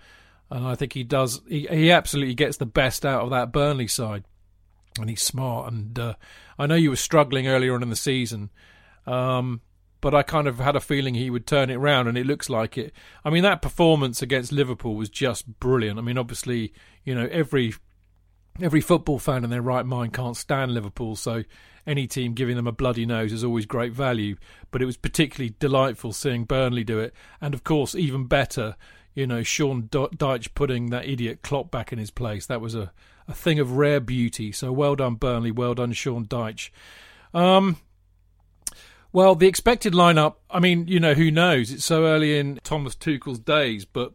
[0.50, 3.88] and I think he does he, he absolutely gets the best out of that Burnley
[3.88, 4.24] side,
[5.00, 5.74] and he's smart.
[5.74, 6.14] And uh,
[6.58, 8.52] I know you were struggling earlier on in the season.
[9.06, 9.62] Um,
[10.02, 12.50] but I kind of had a feeling he would turn it around, and it looks
[12.50, 12.94] like it.
[13.26, 15.98] I mean, that performance against Liverpool was just brilliant.
[16.00, 17.74] I mean, obviously, you know, every
[18.62, 21.44] every football fan in their right mind can't stand Liverpool, so
[21.86, 24.36] any team giving them a bloody nose is always great value.
[24.72, 28.76] But it was particularly delightful seeing Burnley do it, and of course, even better,
[29.14, 32.46] you know, Sean Dyche putting that idiot Klopp back in his place.
[32.46, 32.92] That was a,
[33.28, 34.52] a thing of rare beauty.
[34.52, 35.52] So well done, Burnley.
[35.52, 36.70] Well done, Sean Dyche.
[37.34, 37.78] Um,
[39.18, 41.72] well, the expected lineup, I mean, you know, who knows?
[41.72, 44.14] It's so early in Thomas Tuchel's days, but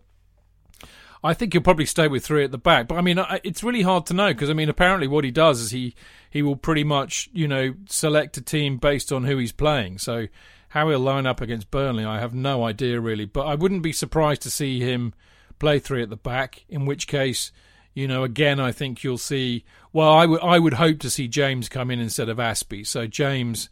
[1.25, 2.87] I think he'll probably stay with three at the back.
[2.87, 5.59] But I mean, it's really hard to know because I mean, apparently what he does
[5.59, 5.97] is he
[6.31, 9.99] he will pretty much you know select a team based on who he's playing.
[9.99, 10.29] So
[10.69, 13.25] how he'll line up against Burnley, I have no idea really.
[13.25, 15.15] But I wouldn't be surprised to see him
[15.59, 16.65] play three at the back.
[16.69, 17.51] In which case,
[17.93, 19.65] you know, again, I think you'll see.
[19.93, 22.87] Well, I would I would hope to see James come in instead of Azpi.
[22.87, 23.69] So James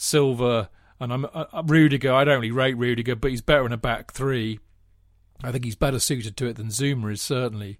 [0.00, 2.12] Silva, and I'm uh, uh, Rudiger.
[2.12, 4.58] I don't really rate Rudiger, but he's better in a back three.
[5.44, 7.78] I think he's better suited to it than Zouma is certainly.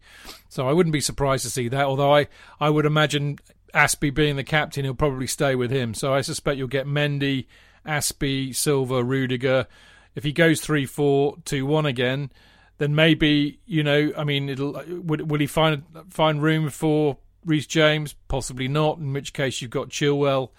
[0.51, 1.87] So I wouldn't be surprised to see that.
[1.87, 2.29] Although I,
[2.61, 3.39] I would imagine
[3.75, 5.95] Azpi being the captain, he'll probably stay with him.
[5.95, 7.47] So I suspect you'll get Mendy,
[7.87, 9.67] Azpi, Silva, Rudiger.
[10.15, 12.31] If he goes three, four, two, one again,
[12.77, 14.13] then maybe you know.
[14.17, 18.15] I mean, it'll would will he find find room for Reece James?
[18.29, 18.99] Possibly not.
[18.99, 20.51] In which case, you've got Chilwell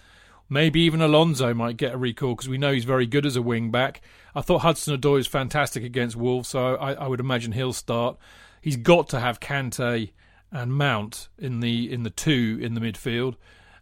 [0.52, 3.42] Maybe even Alonso might get a recall because we know he's very good as a
[3.42, 4.02] wing back.
[4.34, 8.18] I thought Hudson Odoi was fantastic against Wolves, so I, I, would imagine he'll start.
[8.60, 10.10] He's got to have Kante
[10.50, 13.36] and Mount in the in the two in the midfield,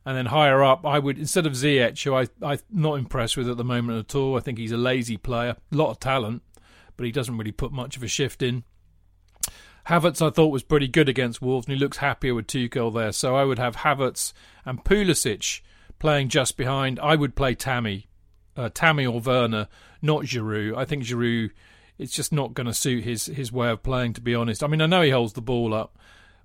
[0.06, 3.50] and then higher up, I would instead of Ziyech, who I I'm not impressed with
[3.50, 4.36] at the moment at all.
[4.36, 6.44] I think he's a lazy player, a lot of talent,
[6.96, 8.62] but he doesn't really put much of a shift in.
[9.88, 13.10] Havertz I thought was pretty good against Wolves, and he looks happier with Tuchel there.
[13.10, 14.32] So I would have Havertz
[14.64, 15.62] and Pulisic
[16.00, 16.98] playing just behind.
[16.98, 18.08] I would play Tammy,
[18.56, 19.68] uh, Tammy or Werner,
[20.02, 20.76] not Giroud.
[20.76, 21.50] I think Giroud,
[21.96, 24.14] it's just not going to suit his his way of playing.
[24.14, 25.96] To be honest, I mean I know he holds the ball up,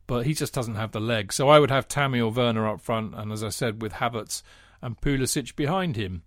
[0.06, 1.34] but he just doesn't have the legs.
[1.34, 4.44] So I would have Tammy or Werner up front, and as I said, with Havertz
[4.82, 6.22] and Pulisic behind him.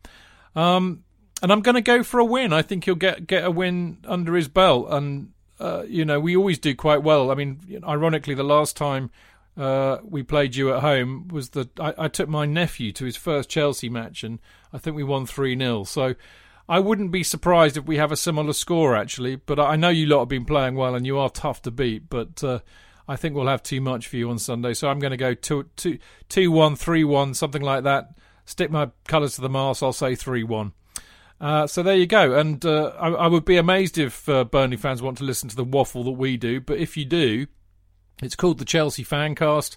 [0.57, 1.05] Um,
[1.41, 2.53] and I'm going to go for a win.
[2.53, 6.37] I think he'll get get a win under his belt, and uh, you know we
[6.37, 7.31] always do quite well.
[7.31, 9.11] I mean, ironically, the last time
[9.59, 13.17] uh, we played you at home was that I, I, took my nephew to his
[13.17, 14.39] first Chelsea match and
[14.73, 15.83] I think we won 3 0.
[15.83, 16.15] So
[16.69, 19.35] I wouldn't be surprised if we have a similar score actually.
[19.35, 22.09] But I know you lot have been playing well and you are tough to beat.
[22.09, 22.61] But uh,
[23.09, 24.75] I think we'll have too much for you on Sunday.
[24.75, 28.11] So I'm going to go 2 2, 2 1, 3 1, something like that.
[28.45, 30.73] Stick my colours to the mast, I'll say 3 1.
[31.41, 34.77] Uh, so there you go, and uh, I, I, would be amazed if uh, Burnley
[34.77, 36.61] fans want to listen to the waffle that we do.
[36.61, 37.47] But if you do,
[38.23, 39.77] it's called the Chelsea Fancast,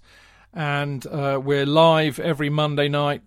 [0.54, 3.22] and uh, we're live every Monday night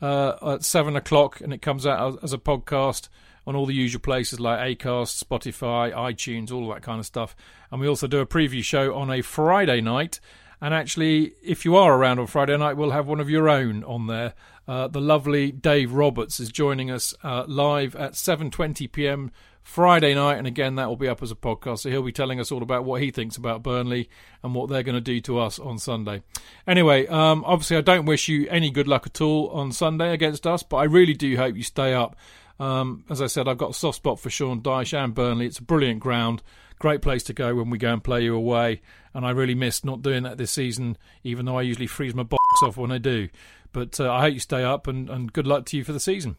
[0.00, 3.08] uh, at seven o'clock, and it comes out as a podcast
[3.46, 7.36] on all the usual places like Acast, Spotify, iTunes, all that kind of stuff.
[7.70, 10.18] And we also do a preview show on a Friday night.
[10.60, 13.84] And actually, if you are around on Friday night, we'll have one of your own
[13.84, 14.34] on there.
[14.66, 19.30] Uh, the lovely Dave Roberts is joining us uh, live at 7:20 p.m.
[19.64, 21.80] Friday night, and again, that will be up as a podcast.
[21.80, 24.10] So he'll be telling us all about what he thinks about Burnley
[24.42, 26.22] and what they're going to do to us on Sunday.
[26.66, 30.46] Anyway, um, obviously, I don't wish you any good luck at all on Sunday against
[30.46, 32.14] us, but I really do hope you stay up.
[32.60, 35.46] Um, as I said, I've got a soft spot for Sean Dyche and Burnley.
[35.46, 36.42] It's a brilliant ground,
[36.78, 38.82] great place to go when we go and play you away.
[39.14, 42.22] And I really missed not doing that this season, even though I usually freeze my
[42.22, 43.28] box off when I do.
[43.72, 46.00] But uh, I hope you stay up and, and good luck to you for the
[46.00, 46.36] season.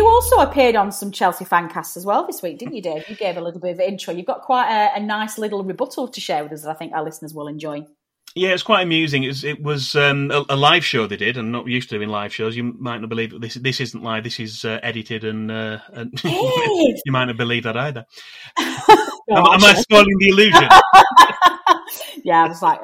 [0.00, 3.06] You also appeared on some Chelsea fancasts as well this week, didn't you, Dave?
[3.06, 4.14] You gave a little bit of intro.
[4.14, 6.94] You've got quite a, a nice little rebuttal to share with us that I think
[6.94, 7.84] our listeners will enjoy.
[8.34, 9.24] Yeah, it's quite amusing.
[9.24, 11.36] It was, it was um, a, a, live show they did.
[11.36, 12.56] I'm not used to doing live shows.
[12.56, 14.24] You might not believe this this isn't live.
[14.24, 18.06] This is uh, edited, and, uh, and you might not believe that either.
[18.56, 18.66] am,
[19.36, 20.66] am, I spoiling the illusion?
[22.24, 22.80] yeah, I was like,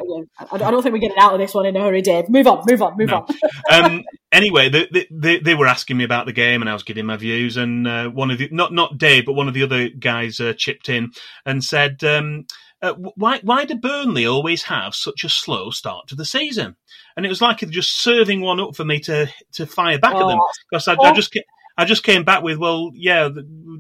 [0.53, 2.29] I don't think we're getting out of this one in a hurry, Dave.
[2.29, 3.27] Move on, move on, move no.
[3.71, 3.85] on.
[3.85, 7.07] um, anyway, they, they, they, were asking me about the game, and I was giving
[7.07, 7.57] my views.
[7.57, 10.55] And uh, one of the not not Dave, but one of the other guys uh,
[10.57, 11.13] chipped in
[11.45, 12.03] and said.
[12.05, 12.47] Um,
[12.83, 16.77] uh, why why do Burnley always have such a slow start to the season?
[17.17, 20.21] And it was like just serving one up for me to to fire back oh.
[20.21, 20.39] at them
[20.71, 21.33] because I, I, just
[21.79, 23.29] I just came back with well, yeah,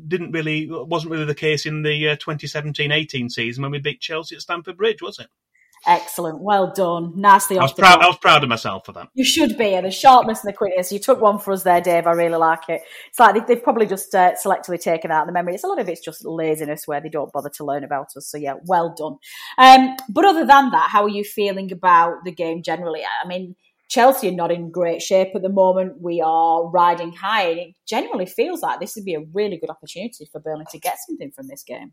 [0.06, 4.36] didn't really wasn't really the case in the uh, 2017-18 season when we beat Chelsea
[4.36, 5.28] at Stamford Bridge, was it?
[5.86, 6.40] Excellent.
[6.40, 7.12] Well done.
[7.14, 8.00] Nicely I was proud.
[8.00, 9.08] I was proud of myself for that.
[9.14, 9.74] You should be.
[9.74, 10.90] And the sharpness and the quickness.
[10.90, 12.08] You took one for us there, Dave.
[12.08, 12.82] I really like it.
[13.08, 15.54] It's like they've, they've probably just uh, selectively taken out the memory.
[15.54, 18.28] It's a lot of it's just laziness where they don't bother to learn about us.
[18.28, 19.18] So yeah, well done.
[19.58, 23.02] Um, but other than that, how are you feeling about the game generally?
[23.02, 23.54] I mean,
[23.88, 26.00] Chelsea are not in great shape at the moment.
[26.00, 29.70] We are riding high, and it generally feels like this would be a really good
[29.70, 31.92] opportunity for Burnley to get something from this game.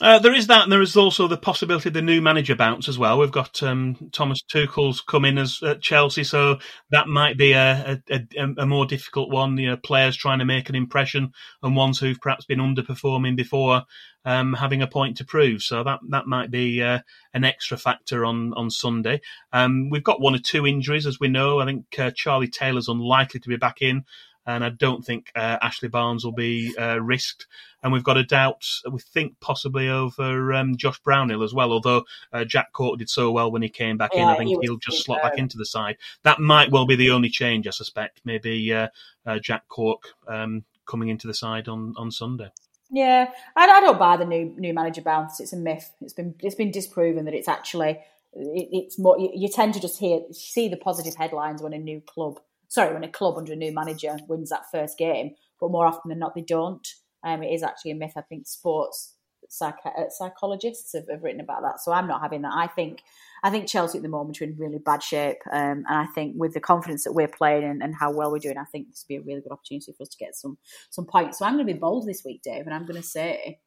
[0.00, 2.88] Uh, there is that, and there is also the possibility of the new manager bounce
[2.88, 3.18] as well.
[3.18, 6.58] We've got um, Thomas Tuchel's come in as at Chelsea, so
[6.90, 9.58] that might be a, a, a, more difficult one.
[9.58, 11.32] You know, players trying to make an impression,
[11.62, 13.82] and ones who've perhaps been underperforming before
[14.24, 15.62] um, having a point to prove.
[15.62, 17.00] So that that might be uh,
[17.34, 19.20] an extra factor on on Sunday.
[19.52, 21.60] Um, we've got one or two injuries, as we know.
[21.60, 24.06] I think uh, Charlie Taylor's unlikely to be back in
[24.46, 27.46] and I don't think uh, Ashley Barnes will be uh, risked.
[27.82, 31.72] And we've got a doubt, we think possibly over um, Josh Brownhill as well.
[31.72, 34.50] Although uh, Jack Cork did so well when he came back yeah, in, I think
[34.50, 35.96] he will just slot back into the side.
[36.22, 38.20] That might well be the only change, I suspect.
[38.24, 38.88] Maybe uh,
[39.24, 42.50] uh, Jack Cork um, coming into the side on, on Sunday.
[42.90, 45.38] Yeah, I, I, don't buy the new new manager bounce.
[45.38, 45.92] It's a myth.
[46.00, 48.00] It's been it's been disproven that it's actually
[48.32, 49.16] it, it's more.
[49.16, 52.94] You, you, tend to just hear see the positive headlines when a new club sorry,
[52.94, 56.20] when a club under a new manager wins that first game, but more often than
[56.20, 56.86] not, they don't.
[57.22, 58.14] Um, it is actually a myth.
[58.16, 59.14] I think sports
[59.48, 61.80] psych- uh, psychologists have, have, written about that.
[61.80, 62.54] So I'm not having that.
[62.54, 63.02] I think
[63.42, 66.36] I think Chelsea at the moment are in really bad shape, um, and I think
[66.38, 69.04] with the confidence that we're playing and, and, how well we're doing, I think this
[69.04, 70.56] would be a really good opportunity for us to get some
[70.90, 71.38] some points.
[71.38, 73.58] So I'm going to be bold this week, Dave, and I'm going to say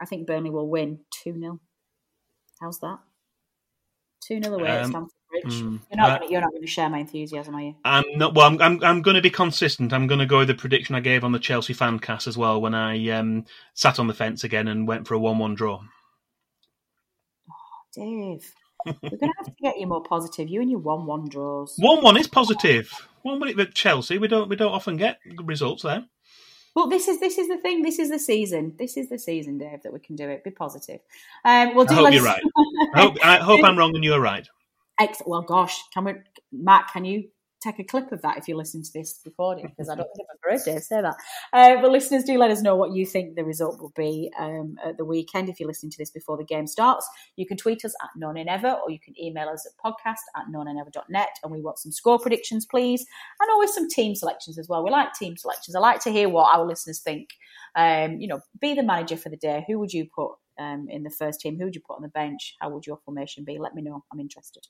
[0.00, 1.60] I think Burnley will win two 0
[2.60, 2.98] How's that?
[4.20, 5.44] Two 0 away um, Rich.
[5.46, 6.10] Mm, you're not.
[6.10, 7.74] Uh, gonna, you're not going to share my enthusiasm, are you?
[7.84, 8.34] I'm not.
[8.34, 8.60] Well, I'm.
[8.62, 9.92] I'm, I'm going to be consistent.
[9.92, 12.38] I'm going to go with the prediction I gave on the Chelsea fan cast as
[12.38, 15.80] well when I um, sat on the fence again and went for a one-one draw.
[17.50, 17.54] Oh,
[17.94, 18.54] Dave,
[18.86, 20.48] we're going to have to get you more positive.
[20.48, 21.74] You and your one-one draws.
[21.76, 22.90] One-one is positive.
[23.22, 24.16] One-one at Chelsea.
[24.16, 24.48] We don't.
[24.48, 26.04] We don't often get results there.
[26.74, 27.82] Well, this is this is the thing.
[27.82, 28.74] This is the season.
[28.78, 30.44] This is the season, Dave, that we can do it.
[30.44, 31.00] Be positive.
[31.44, 32.42] Um, well, I hope you're right.
[32.94, 34.48] I hope, I hope I'm wrong and you're right.
[35.00, 36.14] Ex- well, gosh, can we,
[36.52, 36.88] Matt?
[36.92, 37.28] Can you
[37.60, 40.28] take a clip of that if you listen to this recording because I don't think
[40.30, 41.16] I've heard say that.
[41.52, 44.76] Uh, but listeners, do let us know what you think the result will be um,
[44.84, 45.48] at the weekend.
[45.48, 48.78] If you're listening to this before the game starts, you can tweet us at nonaynever
[48.80, 52.64] or you can email us at podcast at nonaynever.net and we want some score predictions,
[52.64, 53.04] please,
[53.40, 54.84] and always some team selections as well.
[54.84, 55.74] We like team selections.
[55.74, 57.30] I like to hear what our listeners think.
[57.74, 59.64] Um, you know, be the manager for the day.
[59.66, 61.58] Who would you put um, in the first team?
[61.58, 62.56] Who would you put on the bench?
[62.60, 63.58] How would your formation be?
[63.58, 64.04] Let me know.
[64.12, 64.66] I'm interested.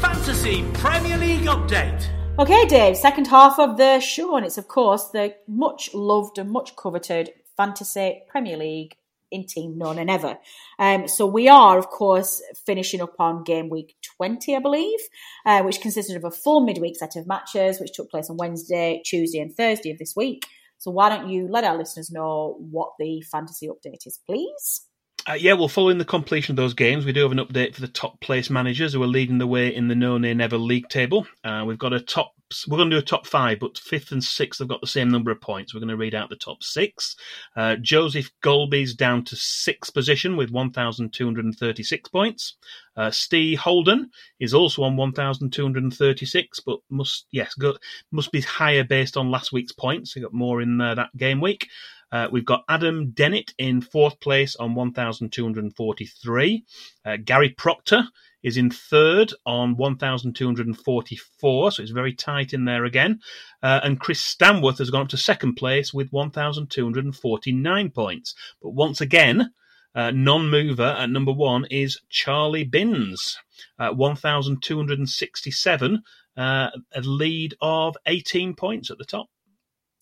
[0.00, 2.08] Fantasy Premier League update.
[2.38, 6.50] Okay, Dave, second half of the show, and it's of course the much loved and
[6.50, 8.96] much coveted Fantasy Premier League
[9.30, 10.38] in team No Nay Never.
[10.78, 14.98] Um, so we are, of course, finishing up on game week 20, I believe,
[15.44, 19.02] uh, which consisted of a full midweek set of matches, which took place on Wednesday,
[19.04, 20.46] Tuesday, and Thursday of this week.
[20.78, 24.86] So why don't you let our listeners know what the fantasy update is, please?
[25.26, 27.80] Uh, yeah, well, following the completion of those games, we do have an update for
[27.80, 30.88] the top place managers who are leading the way in the No Nay Never League
[30.90, 31.26] table.
[31.42, 32.32] Uh, we've got a top.
[32.68, 35.10] We're going to do a top five, but fifth and sixth have got the same
[35.10, 35.72] number of points.
[35.72, 37.16] We're going to read out the top six.
[37.56, 42.56] Uh, Joseph Golby's down to sixth position with 1,236 points.
[42.94, 44.10] Uh, Steve Holden
[44.40, 47.74] is also on 1,236, but must yes go,
[48.12, 50.12] must be higher based on last week's points.
[50.12, 51.66] He got more in uh, that game week.
[52.14, 56.64] Uh, we've got Adam Dennett in fourth place on 1,243.
[57.04, 58.04] Uh, Gary Proctor
[58.44, 63.18] is in third on 1,244, so it's very tight in there again.
[63.64, 68.36] Uh, and Chris Stanworth has gone up to second place with 1,249 points.
[68.62, 69.50] But once again,
[69.96, 73.36] uh, non-mover at number one is Charlie Binns,
[73.80, 76.02] at 1,267,
[76.36, 79.26] uh, a lead of 18 points at the top.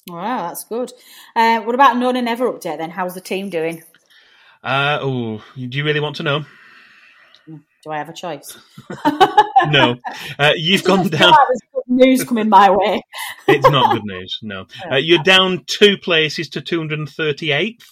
[0.09, 0.92] Wow, that's good.
[1.36, 2.90] Uh, what about No Nay Never update then?
[2.90, 3.82] How's the team doing?
[4.62, 6.44] Uh, oh, do you really want to know?
[7.46, 8.57] Do I have a choice?
[9.68, 9.96] no.
[10.38, 11.34] Uh, you've gone down.
[11.88, 13.03] news coming my way.
[13.48, 14.66] it's not good news, no.
[14.90, 17.84] Uh, you're down two places to 238th.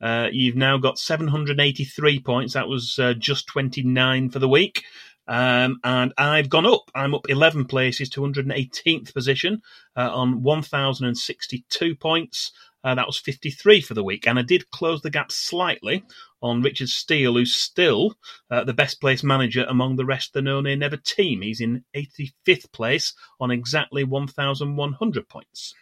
[0.00, 2.54] Uh, you've now got 783 points.
[2.54, 4.84] That was uh, just 29 for the week.
[5.28, 6.90] Um, and I've gone up.
[6.94, 9.62] I'm up 11 places, 218th position
[9.96, 12.52] uh, on 1,062 points.
[12.84, 14.28] Uh, that was 53 for the week.
[14.28, 16.04] And I did close the gap slightly
[16.40, 18.14] on Richard Steele, who's still
[18.50, 21.42] uh, the best placed manager among the rest of the No Nay Never team.
[21.42, 25.74] He's in 85th place on exactly 1,100 points.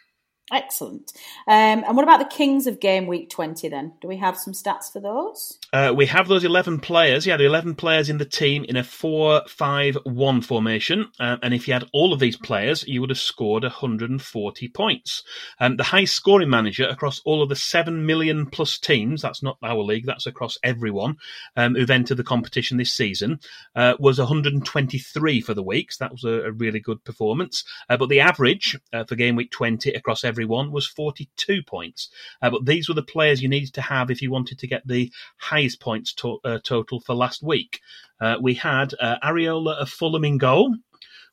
[0.52, 1.12] Excellent.
[1.48, 3.94] Um, and what about the Kings of Game Week 20 then?
[4.02, 5.58] Do we have some stats for those?
[5.72, 7.26] Uh, we have those 11 players.
[7.26, 11.10] Yeah, the 11 players in the team in a 4 5 1 formation.
[11.18, 15.22] Uh, and if you had all of these players, you would have scored 140 points.
[15.60, 19.56] Um, the highest scoring manager across all of the 7 million plus teams, that's not
[19.62, 21.16] our league, that's across everyone
[21.56, 23.40] um, who've entered the competition this season,
[23.76, 25.90] uh, was 123 for the week.
[25.90, 27.64] So that was a, a really good performance.
[27.88, 32.10] Uh, but the average uh, for Game Week 20 across every everyone was 42 points.
[32.42, 34.82] Uh, but these were the players you needed to have if you wanted to get
[34.84, 37.78] the highest points to- uh, total for last week.
[38.20, 40.74] Uh, we had uh, Areola of Fulham in goal.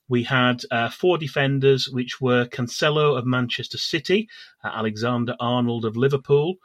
[0.07, 4.29] We had uh, four defenders, which were Cancelo of Manchester City,
[4.63, 6.57] uh, Alexander Arnold of Liverpool,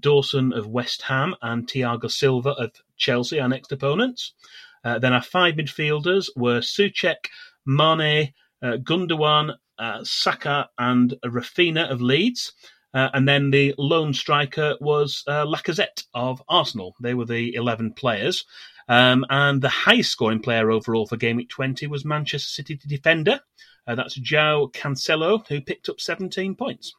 [0.00, 4.34] Dawson of West Ham, and Thiago Silva of Chelsea, our next opponents.
[4.82, 7.30] then our five midfielders were Soucek,
[7.64, 12.52] Mane, uh, Gundogan, uh, Saka, and Raphinha of Leeds.
[12.94, 16.94] Uh, and then the lone striker was uh, Lacazette of Arsenal.
[17.00, 18.44] They were the 11 players.
[18.88, 23.40] Um, and the highest scoring player overall for Game Week 20 was Manchester City defender.
[23.86, 26.94] Uh, that's João Cancelo, who picked up 17 points.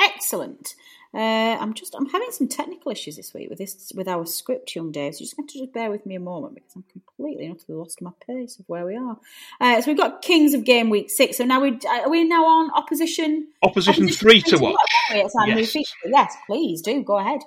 [0.00, 0.74] Excellent.
[1.14, 4.74] Uh, I'm just I'm having some technical issues this week with this with our script,
[4.74, 5.14] young Dave.
[5.14, 7.78] So you're just going to just bear with me a moment because I'm completely utterly
[7.78, 9.18] lost my pace of where we are.
[9.60, 11.36] Uh, so we've got Kings of Game Week Six.
[11.36, 14.74] So now we are we now on opposition opposition, opposition three, three, to watch.
[15.12, 15.30] watch.
[15.46, 15.74] Yes.
[16.04, 17.40] yes, please do go ahead.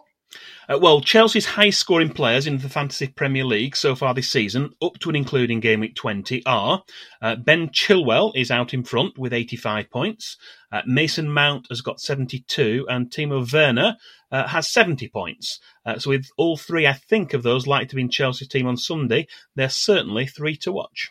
[0.70, 4.72] Uh, well, Chelsea's highest scoring players in the Fantasy Premier League so far this season,
[4.82, 6.84] up to and including Game Week 20, are
[7.22, 10.38] uh, Ben Chilwell is out in front with 85 points.
[10.72, 13.96] Uh, Mason Mount has got 72, and Timo Werner
[14.32, 15.60] uh, has 70 points.
[15.86, 18.68] Uh, so, with all three, I think, of those likely to be in Chelsea's team
[18.68, 21.10] on Sunday, they're certainly three to watch.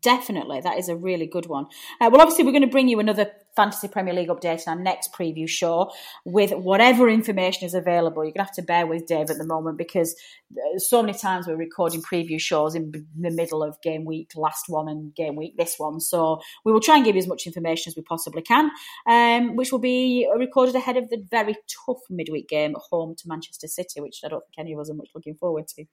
[0.00, 1.66] Definitely, that is a really good one.
[2.00, 4.78] Uh, well, obviously, we're going to bring you another Fantasy Premier League update in our
[4.78, 5.90] next preview show
[6.24, 8.24] with whatever information is available.
[8.24, 10.14] You're going to have to bear with Dave at the moment because
[10.52, 14.64] uh, so many times we're recording preview shows in the middle of game week, last
[14.68, 16.00] one, and game week, this one.
[16.00, 18.70] So we will try and give you as much information as we possibly can,
[19.06, 23.28] um, which will be recorded ahead of the very tough midweek game at home to
[23.28, 25.84] Manchester City, which I don't think any of us are much looking forward to.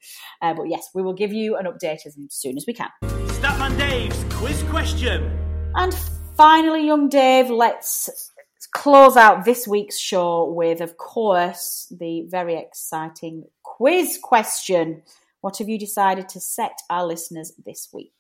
[0.42, 2.90] Uh, but yes, we will give you an update as soon as we can.
[3.04, 5.30] Statman Dave's quiz question.
[5.76, 5.94] And
[6.40, 8.32] finally, young Dave, let's
[8.72, 15.02] close out this week's show with, of course, the very exciting quiz question.
[15.42, 18.14] What have you decided to set our listeners this week?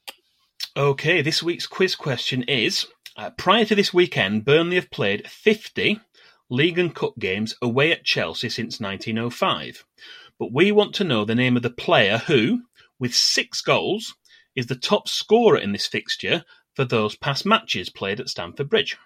[0.75, 6.01] Okay, this week's quiz question is uh, Prior to this weekend, Burnley have played 50
[6.49, 9.85] League and Cup games away at Chelsea since 1905.
[10.37, 12.63] But we want to know the name of the player who,
[12.99, 14.13] with six goals,
[14.57, 16.43] is the top scorer in this fixture
[16.75, 18.97] for those past matches played at Stamford Bridge?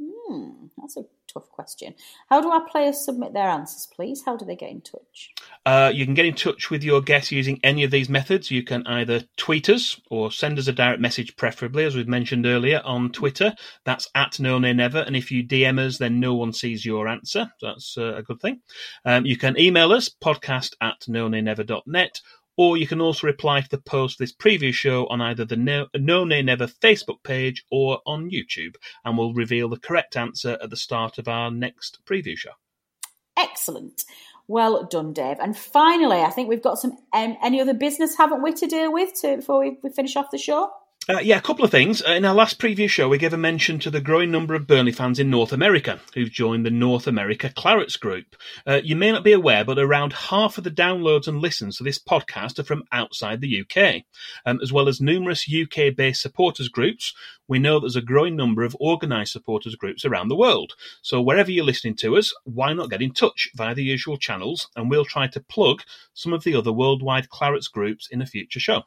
[0.00, 1.94] Hmm, that's a tough question.
[2.28, 4.22] How do our players submit their answers, please?
[4.24, 5.30] How do they get in touch?
[5.64, 8.50] Uh, you can get in touch with your guess using any of these methods.
[8.50, 12.46] You can either tweet us or send us a direct message, preferably, as we've mentioned
[12.46, 13.54] earlier, on Twitter.
[13.84, 14.98] That's at no nay never.
[14.98, 17.52] And if you DM us, then no one sees your answer.
[17.60, 18.60] That's uh, a good thing.
[19.04, 22.20] Um, you can email us, podcast at no nay never.net,
[22.62, 25.88] or you can also reply to the post this preview show on either the No,
[25.96, 30.70] no Nay Never Facebook page or on YouTube, and we'll reveal the correct answer at
[30.70, 32.52] the start of our next preview show.
[33.36, 34.04] Excellent.
[34.46, 35.38] Well done, Dave.
[35.40, 38.92] And finally, I think we've got some um, any other business, haven't we, to deal
[38.92, 40.70] with to, before we, we finish off the show?
[41.08, 42.00] Uh, yeah, a couple of things.
[42.06, 44.68] Uh, in our last preview show, we gave a mention to the growing number of
[44.68, 48.36] Burnley fans in North America who've joined the North America Clarets group.
[48.64, 51.82] Uh, you may not be aware, but around half of the downloads and listens to
[51.82, 54.04] this podcast are from outside the UK.
[54.46, 57.12] Um, as well as numerous UK based supporters groups,
[57.48, 60.74] we know there's a growing number of organised supporters groups around the world.
[61.02, 64.68] So wherever you're listening to us, why not get in touch via the usual channels
[64.76, 65.82] and we'll try to plug
[66.14, 68.84] some of the other worldwide Clarets groups in a future show.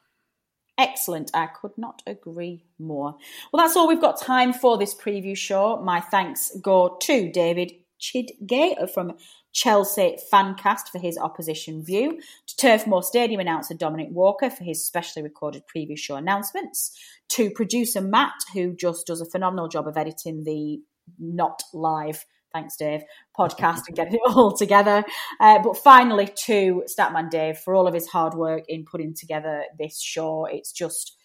[0.78, 1.30] Excellent.
[1.32, 3.16] I could not agree more.
[3.52, 5.80] Well, that's all we've got time for this preview show.
[5.82, 9.14] My thanks go to David Chidgay from
[9.52, 14.84] Chelsea Fancast for his opposition view, to Turf Moor Stadium announcer Dominic Walker for his
[14.84, 16.94] specially recorded preview show announcements,
[17.30, 20.82] to producer Matt, who just does a phenomenal job of editing the
[21.18, 23.02] not live thanks Dave,
[23.38, 25.04] podcast and getting it all together.
[25.40, 29.64] Uh, but finally to Statman Dave for all of his hard work in putting together
[29.78, 30.46] this show.
[30.46, 31.16] It's just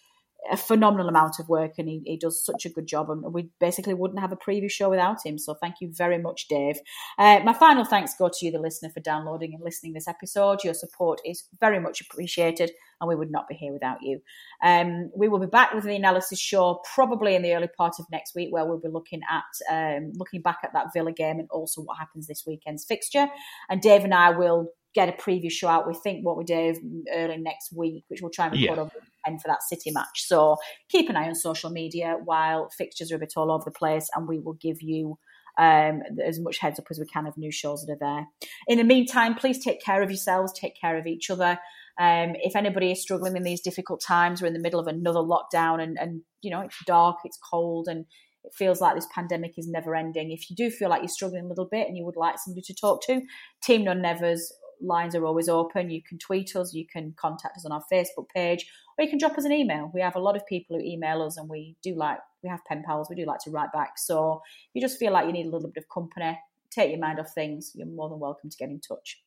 [0.50, 3.48] a phenomenal amount of work and he, he does such a good job and we
[3.60, 5.38] basically wouldn't have a preview show without him.
[5.38, 6.76] So thank you very much dave.
[7.18, 10.64] Uh, my final thanks go to you the listener for downloading and listening this episode.
[10.64, 14.20] Your support is very much appreciated and we would not be here without you.
[14.62, 18.06] Um, we will be back with the analysis show probably in the early part of
[18.10, 21.48] next week where we'll be looking at um, looking back at that villa game and
[21.50, 23.28] also what happens this weekend's fixture.
[23.68, 25.86] And dave and i will get a preview show out.
[25.86, 26.74] We think what we do
[27.14, 28.82] early next week, which we'll try and record yeah.
[28.82, 28.92] over
[29.24, 30.26] and for that City match.
[30.26, 30.56] So
[30.88, 34.08] keep an eye on social media while fixtures are a bit all over the place,
[34.14, 35.18] and we will give you
[35.58, 38.26] um, as much heads up as we can of new shows that are there.
[38.68, 41.58] In the meantime, please take care of yourselves, take care of each other.
[42.00, 45.20] Um, if anybody is struggling in these difficult times, we're in the middle of another
[45.20, 48.06] lockdown, and, and you know it's dark, it's cold, and
[48.44, 50.32] it feels like this pandemic is never ending.
[50.32, 52.62] If you do feel like you're struggling a little bit and you would like somebody
[52.62, 53.20] to talk to,
[53.62, 54.52] Team No Nay Nevers
[54.82, 55.90] lines are always open.
[55.90, 58.66] You can tweet us, you can contact us on our Facebook page,
[58.98, 59.90] or you can drop us an email.
[59.94, 62.64] We have a lot of people who email us, and we do like we have
[62.64, 63.08] pen pals.
[63.08, 63.98] We do like to write back.
[63.98, 66.38] So if you just feel like you need a little bit of company,
[66.70, 67.72] take your mind off things.
[67.74, 69.22] You're more than welcome to get in touch.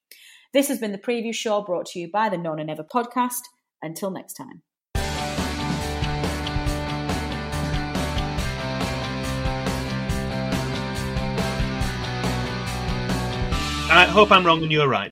[0.53, 3.41] This has been the preview show brought to you by the No Nay Never podcast.
[3.81, 4.63] Until next time.
[13.87, 15.11] I hope I'm wrong and you're right.